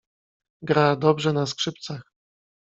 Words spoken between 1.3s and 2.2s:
na skrzypcach."